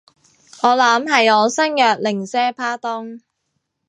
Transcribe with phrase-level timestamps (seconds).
[0.63, 3.19] 我諗係我身弱，零舍怕凍